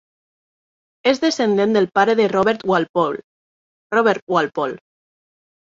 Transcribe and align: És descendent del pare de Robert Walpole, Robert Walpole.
És 1.11 1.21
descendent 1.25 1.77
del 1.77 1.89
pare 1.99 2.17
de 2.21 2.27
Robert 2.33 2.67
Walpole, 2.73 3.25
Robert 3.99 4.29
Walpole. 4.39 4.85